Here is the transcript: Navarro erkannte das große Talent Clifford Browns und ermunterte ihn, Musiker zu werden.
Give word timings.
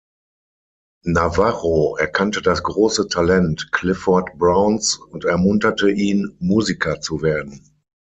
Navarro 1.05 1.95
erkannte 1.95 2.41
das 2.41 2.63
große 2.63 3.07
Talent 3.07 3.71
Clifford 3.71 4.35
Browns 4.35 4.97
und 4.97 5.25
ermunterte 5.25 5.91
ihn, 5.91 6.35
Musiker 6.39 7.01
zu 7.01 7.21
werden. 7.21 7.61